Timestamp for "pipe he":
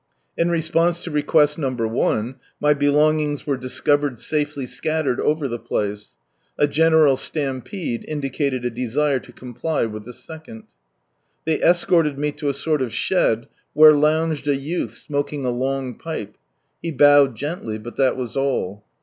15.93-16.89